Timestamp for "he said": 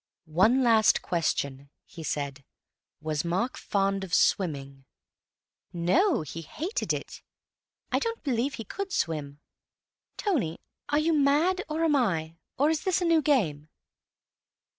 1.85-2.43